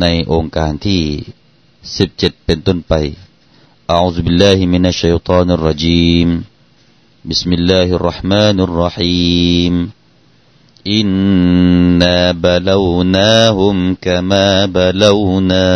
[0.00, 1.02] ในองค์การที่
[1.96, 2.94] สิบเจ็ดเป็นต้นไป
[3.90, 6.28] อัลลอฮฺ بالله من الشيطان الرجيم
[7.30, 9.74] بسم الله الرحمن الرحيم
[10.86, 15.68] إنا بلوناهم كما بلونا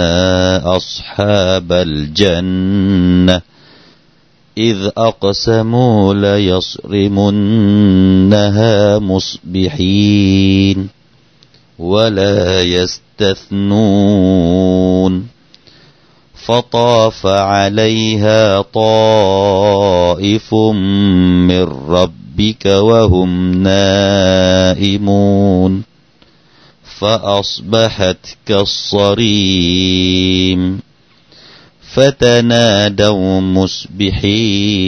[0.77, 3.41] أصحاب الجنة
[4.59, 7.39] إذ أقسموا ليصرمنها
[8.99, 10.89] مصبحين
[11.82, 12.62] ولا
[13.22, 14.12] يستثنون
[16.46, 25.12] فطاف عليها طائف من ربك وهم نائمون
[27.00, 30.02] فأصبحت كالصريم
[31.94, 34.82] فتنادوا مصبحين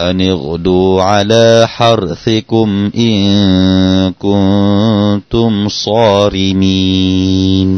[0.00, 3.14] أن اغدوا على حرثكم إن
[4.24, 7.68] كنتم صارمين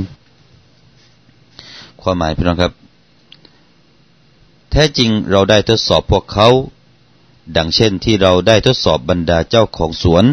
[2.02, 2.72] ความหมายพี่น้องครับ
[4.70, 6.48] แท้จริงเราได้ทดสอบพวกเขา
[7.56, 10.24] ดังเช่นที่เราได้ทดสอบบรรดาเจ้าของสวน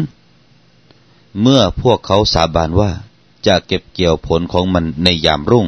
[1.40, 2.90] เมื่อพวกเขาสาบานว่า
[3.46, 5.66] จะเก็บเกี่ยวผลของมันในยามรุ่ง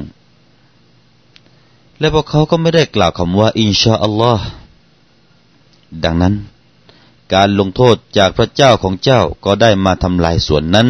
[1.98, 4.46] และพวกเขาก็ไม่ได้กล่าวคำว่าอินชาอัลลอฮ์
[6.03, 6.35] ดังนั้น
[7.33, 10.87] การลงโทษจากพระเจ้าของเจ้าก็ได้มาทำลายส่วนนั้น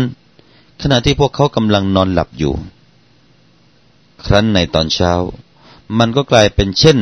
[0.82, 2.54] ขณะที่พวกเขากำลังนอนหลับอยู่
[4.26, 5.12] ครั้นในตอนเช้า
[5.98, 6.98] มันก็กลายเป็นเช่น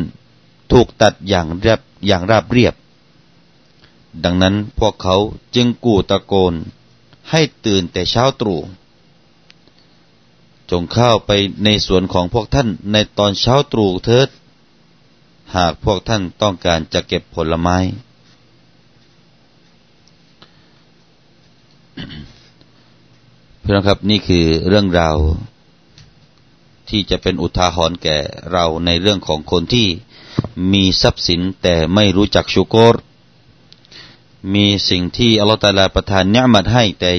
[0.72, 2.76] ถูกตัดอย่างเรียบอย่างราบเรียบ
[4.24, 5.16] ดังนั้นพวกเขา
[5.56, 6.54] จึงกู่ตะโกน
[7.30, 8.60] ให้ตื่นแต่เช้าตรู่
[10.72, 11.32] จงเข้าไป
[11.64, 14.30] ในสวนของพวกท่านในตอนเช้าตรู่เถิด
[15.56, 17.78] หากพวกท่านต้องการจะเก็บผลไม้
[23.60, 25.18] เพื่อนครับนี่คือเรื่องราว
[26.90, 28.18] ที่จะเป็นอุทาหรณ์แก่
[28.52, 29.88] เราในเรื่องของคนที่
[30.74, 32.96] มีทรัพย์สินแต่ไม่รู้จักชุกร
[34.54, 37.12] มีสิ่งที่อัลลอฮฺตาลาประทานเนื้อมัดให้ แต่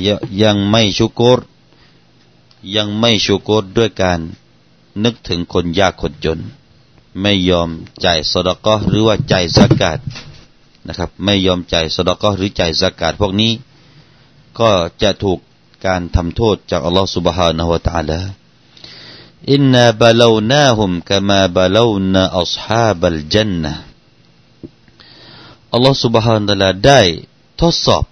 [0.42, 1.38] ยังไม่ชุกร
[2.76, 4.20] ยังไม่ชูโกดด้วยการ
[5.04, 6.40] นึกถึงคนยากคนจน
[7.20, 7.68] ไม่ยอม
[8.04, 9.98] จ่ายสดก็หรือว่าจ่ายสกาด
[10.86, 13.52] นะครับ ไม่ยอมจ่ายสดก็หรือจ่ายสกาดพวกนี้
[14.58, 14.70] ก็
[15.02, 15.38] จะถูก
[15.86, 18.20] การทำโทษจากอัลลอฮฺสุบฮานะฮฺตะลา
[19.52, 23.72] อินนาบะลาวนาฮุมกามาบะลาวนาอัลฮาบัลจันนะ
[25.72, 27.00] อัลลอฮฺสุบฮานะลาได้
[27.60, 28.04] ทดสอบ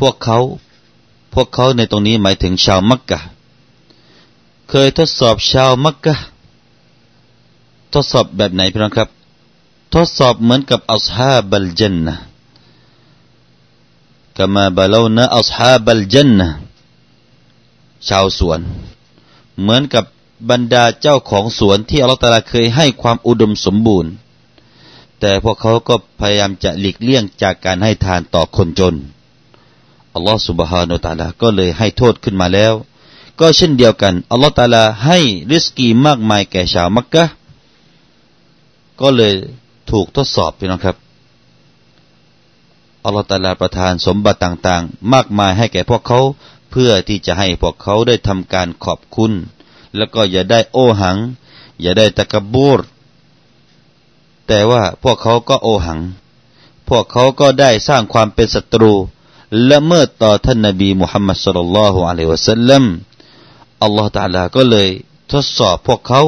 [0.00, 0.38] พวกเขา
[1.34, 3.18] พวกเขาในตรงนี้หมายถึงชาวมักกะ
[4.70, 6.14] เคยทดสอบชาวมักกะ
[8.02, 9.08] ดสอบแบบไหนพี่น้องครับ
[9.94, 12.14] ทดสอบเหมือนกับอัลฮาบัลจันนะ
[14.36, 16.46] กามาบาลานะอัลฮาบัลจันนะ
[18.08, 18.60] ชาวสวน
[19.60, 20.04] เหมือนกับ
[20.50, 24.12] บรรดาเจ้าของสวนที่อัลลอฮฺตาลาเคยให้ความอุดมสมบูรณ์
[25.20, 28.94] แต่พวกเขาก็พยายามจะหลีกเลี่ยงจากการให้ทานต่อคนจน
[30.14, 32.74] อัลลอฮฺสุบฮานุตาลาก็เลยให้โทษขึ้นมาแล้ว
[33.40, 35.18] ก็เช่นเดียวกันอัลลอฮฺตาลาให้
[35.52, 37.24] ริสกีมากมายแก่ชาวมักกะ
[39.00, 39.34] ก็เลย
[39.90, 40.96] ถูกทดสอบพี่น้องครับ
[43.04, 46.20] อัลลอฮฺตาลาประทานสมบัติต่างๆ มากมายให้แก่พวกเขา
[46.70, 49.32] เพื่อที่จะให้พวกเขาได้ทำการขอบคุณ
[49.96, 51.16] แล้วก็อย่าได้โอหัง
[51.80, 52.80] อย่าได้ตะกบูร
[54.46, 56.00] แต่ว่าพวกเขาก็โอหัง
[56.88, 58.92] พวกเขาก็ได้สร้างความเป็นศัตรู
[59.66, 62.84] และเมิดต่อท่านนบีมุฮัมมัดสุลลัลฮุอะลัยฮิวะสัลลัม
[63.82, 64.88] อัลลอฮฺตาลาก็เลย
[65.32, 66.22] ทดสอบพวกเขา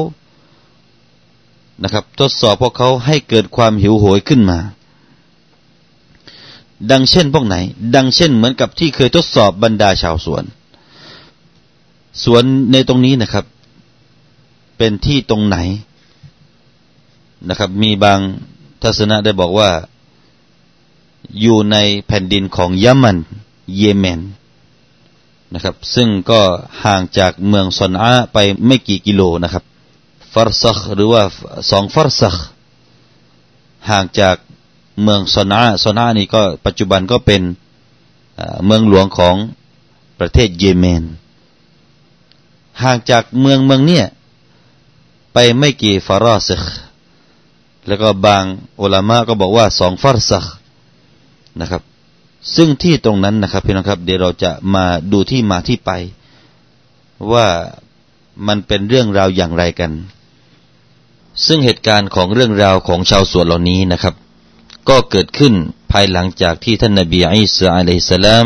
[1.83, 4.59] นะครับ ทดสอบพวกเขาให้เกิดความหิวโหยขึ้นมา
[6.91, 7.55] ดังเช่นพวกไหน
[7.95, 10.43] ดังเช่นเหมือนกับที่เคยทดสอบบรรดาชาวสวน
[12.23, 13.45] สวนในตรงนี้นะครับ
[14.77, 15.57] เป็นที่ตรงไหน
[17.49, 18.19] นะครับ มีบาง
[18.81, 19.69] ทัศนะได้บอกว่า
[21.39, 21.77] อยู่ใน
[22.07, 23.17] แผ่นดินของยะมัน
[23.77, 24.19] เยเมน
[25.53, 26.41] นะครับ ซึ่งก็
[26.83, 29.63] ห่างจากเมืองซอนอาไปไม่กี่กิโลนะครับ
[30.33, 31.23] ฟารซักหรือว่า
[31.71, 32.35] สองฟารซัก
[33.89, 34.35] ห่างจาก
[35.01, 37.41] เมืองซอนาซอนานี่ก็ปัจจุบันก็เป็น
[38.65, 39.35] เมืองหลวงของ
[40.19, 41.03] ประเทศเยเมน
[42.83, 44.05] ห่างจากเมืองเมืองเนี่ย
[45.33, 46.61] ไปไม่กี่ฟารอสก
[47.87, 48.43] แล้วก็บาง
[48.81, 50.45] อุลามะก็บอกว่าสองฟารสัก
[51.59, 51.81] นะครับ
[52.55, 55.91] ซึ่งที่ตรงนั้นนะครับพี่น้องครับ เดี๋ยวเราจะมาดูที่มาที่ไป
[57.31, 57.47] ว่า
[58.47, 59.91] มันเป็นเรื่องราวอย่างไรกัน
[61.45, 64.15] ซึ่งเหตุการณ์ของเรื่องราวของชาวสวนเหล่านี้นะครับ
[64.89, 65.53] ก็เกิดขึ้น
[65.91, 68.45] ภายหลังจากที่ท่านนบีอิสราอะลัยสลาม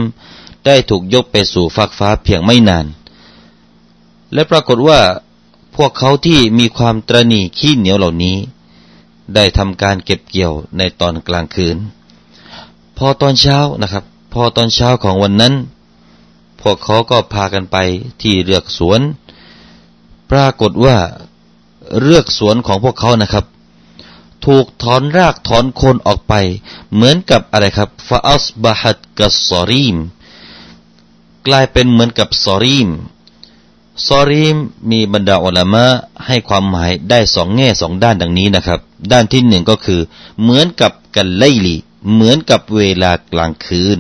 [0.66, 2.86] ได้ถูกยกไปสู่ฟากฟ้าเพียงไม่นาน
[4.34, 5.00] และปรากฏว่า
[5.76, 8.38] พวกเขาที่มีความตรณีขี้เหนียวเหล่านี้
[9.36, 11.78] ได้ทำการเก็บเกี่ยวในตอนกลางคืน
[12.98, 14.04] พอตอนเช้านะครับ
[14.34, 15.54] พอตอนเช้าของวันนั้น
[16.62, 17.78] พวกเขาก็พากันไป
[18.22, 19.02] ที่เลือกสวน
[20.31, 20.98] ปรากฏว่า
[22.03, 23.45] เลือกสวนของพวกเขานะครับ
[24.45, 26.33] ถูกถอนรากถอนโคนออกไป
[26.94, 29.98] เหมือนกับอะไรครับفأصبحت كالصريم
[31.47, 32.90] กลายเป็นเหมือนกับصريم
[34.07, 34.57] صريم
[34.92, 35.86] มีบรรดาอัลามะ
[36.25, 38.80] ให้ความหมายได้สองแง่สองด้านดังนี้นะครับ
[39.12, 40.01] ด้านที่หนึ่งก็คือ
[40.42, 41.75] เหมือนกับكالليل
[42.13, 44.00] เหมือนกับเวลากลางคืน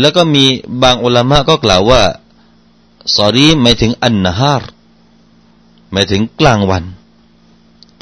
[0.00, 0.44] แล้วก็มี
[0.82, 2.02] บางอุลามะก็กล่าวว่า
[3.16, 4.70] ซอรีมหมายถึงอันนาฮาร์
[5.92, 6.84] หมายถึงกลางวัน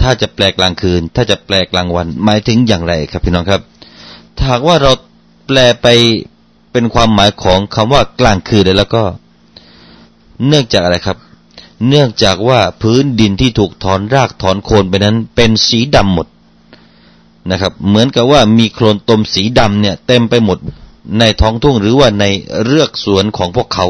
[0.01, 3.61] ถ้าจะแปลกลางคืน ถ้าจะแปลกลางวัน หมายถึงอย่างไรครับพี่น้องครับ
[4.37, 4.93] ถ้าหากว่าเรา
[5.47, 5.87] แปลไป
[6.73, 9.03] เป็นความหมายของคำว่ากลางคืนเลยแล้วก็
[10.47, 11.19] เนื่องจากอะไรครับ
[11.89, 16.27] เนื่องจากว่าพื้นดินที่ถูกถอนรากถอนโคนไปนั้น เป็นสีดำหมด
[17.51, 20.59] นะครับ เหมือนกับว่ามีโคลนตมสีดำเนี่ย เต็มไปหมด
[21.19, 22.25] ในท้องทุ่งหรือว่าใน
[22.65, 23.87] เรือกสวนของพวกเขา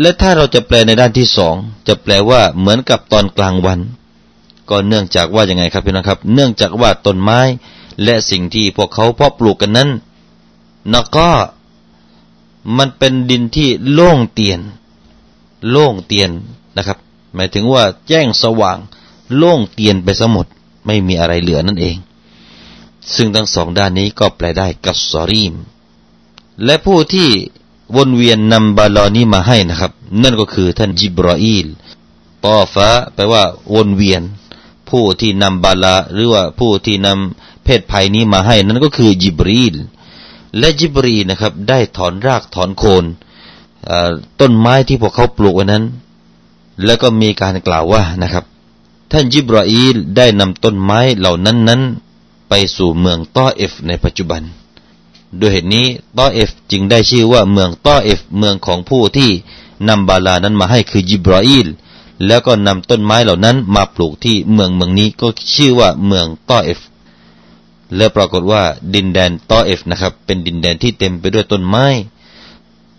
[0.00, 1.54] และถ้าเราจะแปลในด้านที่สอง
[1.88, 3.80] จะแปลว่าเหมือนกับตอนกลางวัน
[4.70, 7.40] ก็เนื่องจากว่ายังไงครับพี่น้องครับ เนื่องจากว่าต้นไม้
[8.04, 9.88] และสิ่งที่พวกเขาเพาะปลูกกันนั้น
[10.92, 11.30] นก็
[12.78, 14.60] มันเป็นดินที่โล่งเตียน
[15.70, 16.30] โล่งเตียน
[16.76, 16.98] นะครับ
[17.34, 18.78] หมายถึงว่าแจ้งสว่าง
[19.36, 20.46] โล่งเตียนไปสมด
[20.86, 21.96] ไม่มีอะไรเหลือนั่นเอง
[23.14, 25.54] ซึ่งทั้งสองด้านนี้ก็แปลได้กัสซอรีม
[26.64, 27.28] และผู้ที่
[27.94, 29.92] วนเวียนนำบาลอนี้มาให้นะครับ
[30.22, 31.66] นั่นก็คือท่านจิบรออีล
[32.44, 33.42] ตอฟ้าแปลว่า
[33.74, 34.22] วนเวียน
[34.90, 39.74] ผู้ที่นำบาลา หรือว่าผู้ที่นำเพศภัยนี้มาให้ นั่นก็คือจิบรีล
[40.58, 43.04] และจิบรีนะครับ ได้ถอนรากถอนโคน
[44.40, 45.84] ต้นไม้ที่พวกเขาปลูกไว้นั้น
[46.84, 48.44] แล้วก็มีการกล่าวว่านะครับ
[49.12, 51.80] ท่านจิบรออีลได้นำต้นไม้เหล่านั้นนั้น
[52.48, 54.42] ไปสู่เมืองต้อเอฟในปัจจุบัน
[55.40, 55.86] ด้วยเหตุนี้
[56.18, 59.30] ต้อเอฟจึงได้ชื่อว่าเมืองต้อเอฟเมืองของผู้ที่
[59.88, 61.68] นำبلاءนั้นมาให้คือจิบรออีล
[62.26, 66.80] แล้วก็นำต้นไม้เหล่านั้นมาปลูกที่เมืองเมืองนี้ก็ชื่อว่าเมืองต้อเอฟ
[67.96, 68.62] แล้วปรากฏว่า
[68.94, 71.86] ดินแดนตอเอฟนะครับ เป็นดินแดนที่เต็มไปด้วยต้นไม้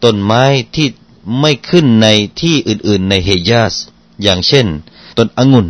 [0.04, 0.44] ต้นไม้
[0.76, 0.88] ที่
[1.40, 2.08] ไม่ขึ้นใน
[2.42, 3.74] ที่อื่นๆในเฮยาส
[4.24, 4.66] อย่างเช่น
[5.18, 5.68] ต้นองุ่น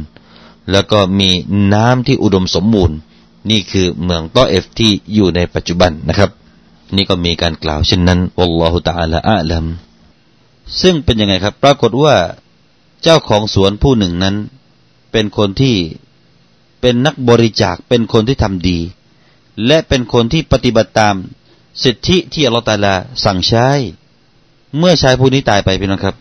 [0.71, 1.29] แล้วก็มี
[1.73, 2.97] น้ำที่อุดมสมบูรณ์
[3.49, 6.29] นี่คือเมืองตอเอฟที่อยู่ในปัจจุบันนะครับ
[6.95, 9.65] นี่ก็มีการกล่าวเช่นนั้นอัลลอฮฺตาลาอัลัม
[10.81, 12.15] ซึ่งเป็นยังไงครับ ปรากฏว่า
[13.03, 14.35] เจ้าของสวนผู้หนึ่งนั้น
[15.11, 15.75] เป็นคนที่
[16.81, 18.79] เป็นนักบริจาคเป็นคนที่ทำดี
[19.65, 21.15] และเป็นคนที่ปฏิบัติตาม
[21.83, 22.93] สิทธิที่อัลลอฮฺตาลา
[23.25, 23.67] สั่งใช้
[24.77, 26.15] เมื่อชายผู้นี้ตายไปพี่น้องครับ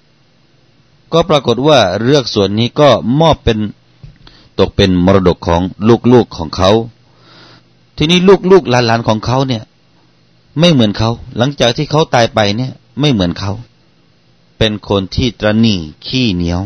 [1.12, 2.88] ก็ปรากฏว่าเลือกส่วนนี้ก็
[3.20, 3.58] มอบเป็น
[4.58, 5.61] ตกเป็นมรดกของ
[6.12, 6.70] ลูกๆของเขา
[7.96, 8.18] ทีนี้
[8.50, 9.62] ลูกๆหลานๆของเขาเนี่ย
[10.58, 13.52] ไม่เหมือนเขา หลังจากที่เขาตายไปเนี่ย ไม่เหมือนเขา
[14.58, 16.60] เป็นคนที่ตรณีขี้เหนียว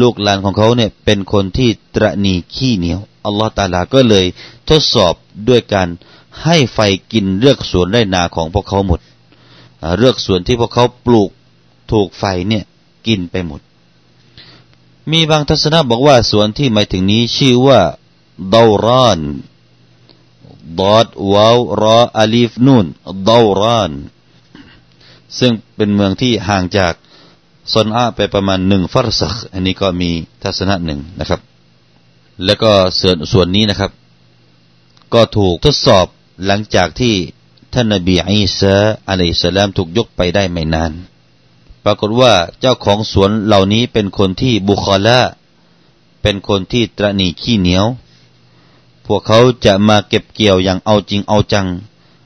[0.00, 4.26] ลูกหลานของเขาเนี่ย เป็นคนที่ตรณีขี้เหนียวอัลลอฮฺตาลาก็เลย
[4.68, 5.14] ทดสอบ
[5.48, 5.88] ด้วยการ
[6.42, 6.78] ให้ไฟ
[7.12, 9.00] กินเลือกสวนไร่นาของพวกเขาหมด
[9.98, 11.30] เลือกสวนที่พวกเขาปลูก
[11.90, 12.64] ถูกไฟเนี่ย
[13.06, 13.60] กินไปหมด
[15.12, 17.80] มีบางทัศนะบอกว่าสวนที่หมายถึงนี้ชื่อว่า
[18.54, 19.20] ดาราน
[20.80, 22.86] ดอดวาวรออาลีฟนูน
[23.28, 23.92] ดาราน
[25.38, 26.94] ซึ่งเป็นเมืองที่ห่างจาก
[27.72, 30.10] ซอนอาไปประมาณหนึ่งฟารสักอันนี้ก็มี
[30.42, 31.40] ทัศนะหนึ่งนะครับ
[32.44, 33.90] แล้วก็ส่วนส่วนนี้นะครับ
[35.14, 36.06] ก็ถูกทดสอบ
[36.46, 37.14] หลังจากที่
[37.72, 38.74] ท่านนบีอิสา
[39.08, 40.92] อะลัยสลามถูกยกไปได้ไม่นาน
[41.84, 45.20] ปรากฏว่าเจ้าของสวนเหล่านี้เป็นคนที่บุคลา
[46.22, 47.86] เป็นคนที่ตรณีขี้เหนียว
[49.06, 51.66] พวกเขาจะมาเก็บเกี่ยวอย่างเอาจริงเอาจัง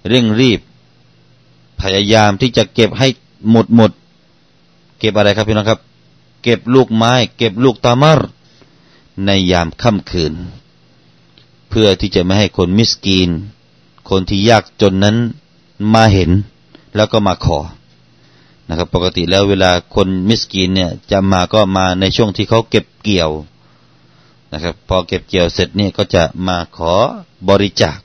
[0.08, 0.60] เร่งรีบ
[1.80, 3.08] พยายามที่จะเก็บให้
[3.50, 3.92] หมดหมด
[4.98, 5.80] เก็บอะไรครับพี่น้องครับ
[6.42, 8.20] เก็บลูกไม้ เก็บลูกตามาร
[9.24, 10.34] ในยามค่ำคืน
[11.68, 13.30] เพื่อที่จะไม่ให้คนมิสกีน
[14.10, 15.16] คนที่ยากจนนั้น
[15.94, 16.30] มาเห็น
[16.96, 17.58] แล้วก็มาขอ
[18.68, 23.30] นะครับ ปกติแล้วเวลาคนมิสกีนเนี่ยจะมาก็มาในช่วงที่เขาเก็บเกี่ยว
[24.52, 26.92] นะครับ พอเก็บเกี่ยวเสร็จเนี่ยก็จะมาขอ
[27.48, 27.98] บริจาค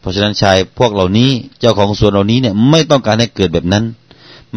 [0.00, 3.84] เพราะฉะนั้นชายพวกเหล่านี้เจ้าของสวนเหล่านี้เนี่ยไม่ต้องการให้เกิดแบบนั้น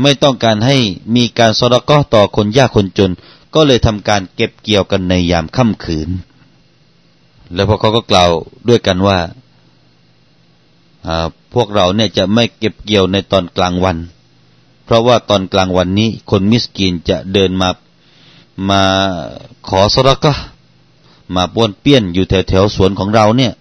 [0.02, 0.78] ไม่ต้องการให้
[1.16, 3.12] มีการสอดก็ต่อคนยากคนจน
[3.54, 6.10] ก็เลยทำการเก็บเกี่ยวกันในยามค่ำคืน
[7.54, 8.30] แล้วพอเขาก็กล่าว
[8.68, 9.18] ด้วยกันว่า
[11.54, 13.98] พวกเราเนี่ยจะไม่เก็บเกี่ยวในตอนกลางวัน
[14.86, 17.70] เพราะว่าตอนกลางวันนี้คนมิสกีนจะเดินมา
[18.70, 18.82] มา
[19.68, 20.34] ขอสระก็
[21.36, 23.54] มาป้วนเปี้ยนอยู่แถวแถวสวนของเราเนี่ย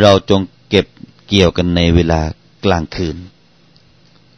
[0.00, 0.86] เราจงเก็บ
[1.28, 2.20] เกี่ยวกันในเวลา
[2.64, 3.16] กลางคืน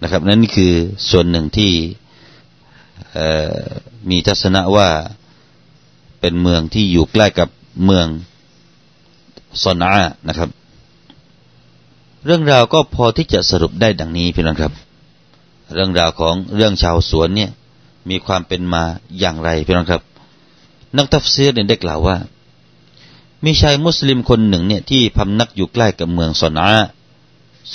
[0.03, 0.73] นะครับ นั่นคือ
[1.11, 1.73] ส่วนหนึ่งที่
[4.11, 4.89] มีทัศนะว่า
[6.21, 7.49] เป็นเมืองที่อยู่ใกล้กับ
[7.85, 8.07] เมือง
[9.63, 9.93] ซอนา
[10.29, 10.51] นะครับ
[12.25, 14.73] เรื่องราวก็พอที่จะสรุปได้ดังนี้พี่น้องครับ
[15.75, 17.51] เรื่องราวของเรื่องชาวสวนเนี่ย
[18.11, 18.83] มีความเป็นมา
[19.19, 20.03] อย่างไรพี่น้องครับ
[20.97, 22.17] นักทัฟซีรเนี่ยได้กล่าวว่า
[23.45, 26.69] มีชายมุสลิมคนหนึ่งเนี่ยที่พำนักอยู่ใกล้กับเมืองซอนา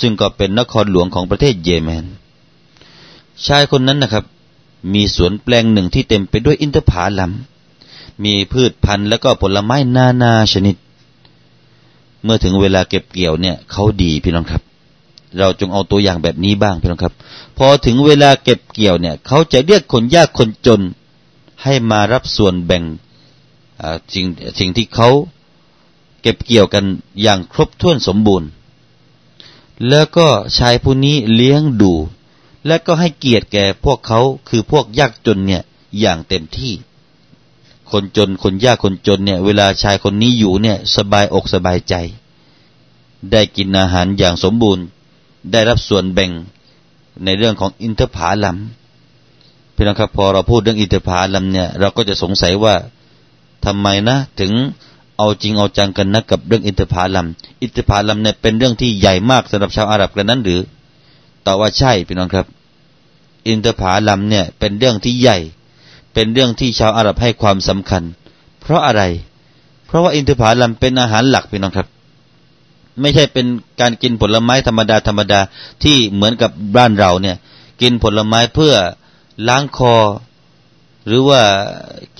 [0.00, 2.04] ซึ่งก็เป็นนครหลวงของประเทศเยเมน
[3.46, 4.24] ชายคนนั้นนะครับ
[4.94, 7.32] มีสวนแปลงหนึ่งที่เต็มไปด้วยอินทผลัม
[8.24, 10.76] มีพืชพันธุ์และก็ผลไม้นานาชนิด
[12.24, 14.62] เมื่อถึงเวลาเก็บเกี่ยวเนี่ยเขาดีพี่น้องครับ
[15.38, 17.14] เราจงเอาตัวอย่างแบบนี้บ้างพี่น้องครับ
[17.58, 20.80] พอถึงเวลาเก็บเกี่ยวเนี่ยเขาจะเรียกคนยากคนจน
[21.62, 22.82] ให้มารับส่วนแบ่ง
[24.12, 24.26] สิ่ง
[24.58, 25.08] สิ่งที่เขา
[26.24, 26.84] เก็บเกี่ยวกัน
[27.22, 28.48] อย่างครบถ้วนสมบูรณ์
[29.88, 30.28] แล้วก็
[30.58, 31.92] ชายผู้นี้เลี้ยงดู
[32.66, 35.62] และก็ให้เกียรติแก่พวกเขาคือพวกยากจนเนี่ย
[36.00, 36.72] อย่างเต็มที่
[37.90, 41.94] คนจนคนยากคนจนเนี่ย เวลาชายคนนี้อยู่เนี่ย สบายอกสบายใจ
[43.32, 44.84] ได้กินอาหารอย่างสมบูรณ์
[45.52, 46.30] ได้รับส่วนแบ่ง
[47.24, 48.56] ในเรื่องของอินทผลัม
[49.74, 52.74] พี่น้องครับพอเราพูดเรื่องอินทผลัมเนี่ย เราก็จะสงสัยว่า
[53.64, 54.52] ทำไมนะ ถึง
[55.18, 57.26] เอาจริงเอาจังกันนะกับเรื่องอินทผลัม
[57.62, 60.60] อินทผลัมเนี่ยเป็นเรื่องที่ใหญ่มากสำหรับชาวอาหรับกันนั้นหรือ
[61.46, 62.46] ตอบว่าใช่พี่น้องครับ
[63.48, 65.38] อินทผลัมเนี่ยเป็นเรื่องที่ใหญ่
[66.14, 68.02] เป็นเรื่องที่ชาวอาหรับให้ความสำคัญ
[68.60, 69.02] เพราะอะไร
[69.86, 71.88] เพราะว่าอินทผลัมเป็นอาหารหลักพี่น้องครับ
[73.00, 73.46] ไม่ใช่เป็น
[73.80, 75.40] การกินผลไม้ธรรมดาธรรมดา
[75.82, 77.36] ที่เหมือนกับบ้านเราเนี่ย
[77.82, 78.74] กินผลไม้เพื่อ
[79.48, 79.94] ล้างคอ
[81.06, 81.42] หรือว่า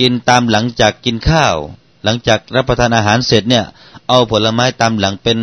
[0.01, 1.57] กินตามหลังจากกินข้าว
[2.05, 3.65] หลังจากรับประทานอาหารเสร็จเนี่ย
[4.09, 5.39] เอาผลไม้ตามหลังเป็น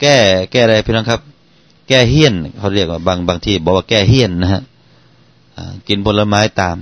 [0.00, 0.16] แก้
[0.50, 1.20] แก้อะไรพี่น้องครับ
[1.88, 4.62] แก้เฮี้ยนเขาเรียกว่าบางบางที่บอกว่าแก้เฮี้ยนนะฮะ
[5.88, 6.76] กินผลไม้ตาม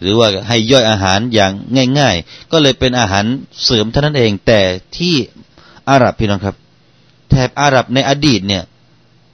[0.00, 1.52] หรือว่าให้ย่อยอาหารอย่าง
[1.98, 3.24] ง่าย ๆ ก็เลยเป็นอาหาร
[3.64, 4.60] เสริมเท่านั้นเอง แต่
[4.96, 5.14] ที่
[5.90, 6.56] อาหรับพี่น้องครับ
[7.28, 8.62] แถบอาหรับในอดีตเนี่ย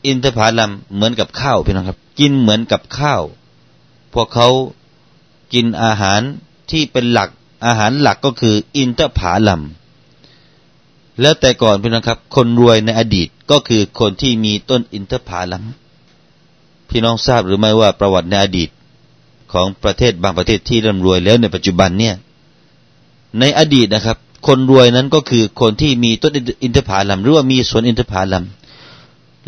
[0.06, 3.22] อินทผลัมเหมือนกับข้าวพี่น้องครับ กินเหมือนกับข้าว
[4.14, 4.48] พวกเขา
[5.54, 6.20] กินอาหาร
[6.70, 7.30] ที่เป็นหลัก
[7.66, 9.62] อาหารหลักก็คืออินทผลัม
[11.20, 15.64] แล้วแต่ก่อนพี่น้องครับ คนรวยในอดีตก็คือคนที่มีต้นอินทผลัม
[16.88, 18.70] พี่น้องทราบหรือไม่ว่าประวัติในอดีต
[19.52, 22.14] ของประเทศบางประเทศที่ร่ำรวยแล้วในปัจจุบันเนี่ย
[23.40, 28.44] ในอดีตนะครับ คนรวยนั้นก็คือคนที่มีต้นอินทผลัมหรือว่ามีสวนอินทผลัม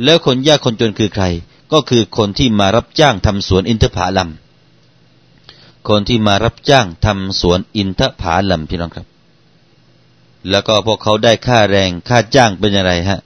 [0.05, 1.25] แล้วคนยากคนจนคือใคร
[1.73, 4.31] ก็คือคนที่มารับจ้างทำสวนอินทผลัม
[5.89, 9.07] คนที่มารับจ้างทำสวนอินทผาลัมพี่น้องครับ
[10.51, 13.21] แล้วก็พวกเขาได้ค่าแรงค่าจ้างเป็นอะไรฮะ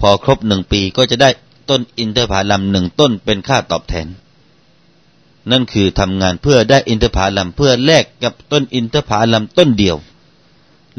[0.00, 1.30] พอครบหนึ่งปีก็จะได้
[1.70, 4.06] ต้นอินทผาลัมหนึ่งต้นเป็นค่าตอบแทน
[5.50, 9.96] นั่นคือทำงานเพื่อได้อินทผาลัมเพื่อแลกกับต้นอินทผาลัมต้นเดียว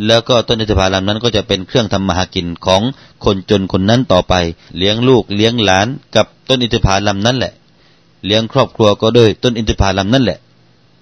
[0.06, 2.82] แล้วก็ต้นอินทผาลัมนั้นก็จะเป็นเครื่องทำมาหากินของ
[3.25, 4.34] คนจนคนนั้นต่อไป
[4.77, 7.53] เลี้ยงลูกเลี้ยงหลานกับต้นอินทผาลัมนั่นแหละ
[8.25, 10.39] เลี้ยงครอบครัวก็ด้วยต้นอินทผาลัมนั่นแหละ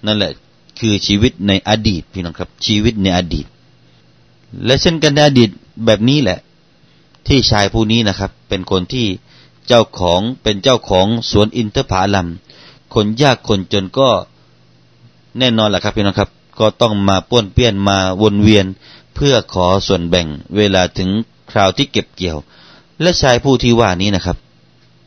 [0.06, 0.32] นั่นแหละ
[0.78, 3.46] คือชีวิตในอดีตพี่น้องครับ ชีวิตในอดีต
[4.64, 5.50] และเช่นกันในอดีต
[5.86, 6.38] แบบนี้แหละ
[7.26, 9.06] ที่ชายผู้นี้นะครับ เป็นคนที่
[9.66, 12.28] เจ้าของเป็นเจ้าของสวนอินทผลัม
[12.94, 14.08] คนยากคนจนก็
[15.38, 18.66] แน่นอนแหละครับพี่น้องครับ ก็ต้องมาป้วนเปี้ยนมาวนเวียน
[19.14, 20.26] เพื่อขอส่วนแบ่ง
[20.56, 21.10] เวลาถึง
[21.50, 22.38] คราวที่เก็บเกี่ยว
[23.00, 24.36] และชายผู้ที่ว่านี้นะครับ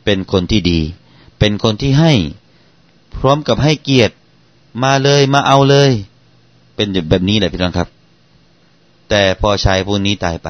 [0.04, 0.80] เป็นคนที่ดี
[1.38, 2.12] เป็นคนที่ให้
[3.16, 4.14] พร้อมกับให้เกียรติ
[4.82, 5.90] มาเลยมาเอาเลย
[6.74, 7.88] เป็นแบบนี้แหละพี่น้องครับ
[9.08, 10.48] แต่พอชายผู้นี้ตายไป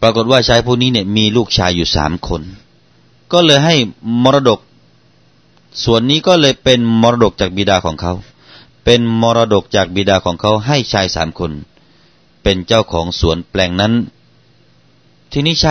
[0.00, 2.42] ปรากฏว่าชายผู้นี้เนี่ยมีลูกชายอยู่สามคน
[3.32, 3.76] ก็เลยให้
[4.22, 4.60] มรดก
[5.84, 8.12] ส่วนนี้ก็เลยเป็นมรดกจากบิดาของเขา
[8.84, 11.52] เป็นมรดกจากบิดาของเขาให้ชายสามคน
[12.42, 13.92] เป็นเจ้าของสวนแปลงนั้น
[15.32, 15.70] ทีนี้ชา